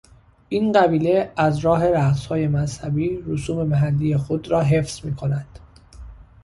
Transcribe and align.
این 0.49 0.71
قبیله 0.71 1.33
از 1.37 1.59
راه 1.59 1.87
رقصهای 1.89 2.47
مذهبی 2.47 3.23
رسوم 3.27 3.67
محلی 3.67 4.17
خود 4.17 4.51
را 4.51 4.61
حفظ 4.61 5.05
میکند. 5.05 5.59